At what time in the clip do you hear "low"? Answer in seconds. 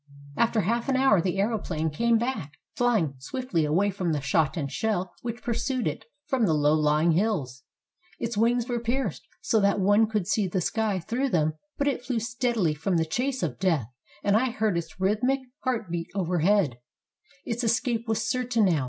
6.55-6.73